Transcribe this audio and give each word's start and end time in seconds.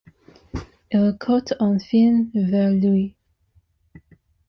il 0.91 1.15
court 1.19 1.53
enfin 1.59 2.25
vers 2.33 2.71
lui. 2.71 3.15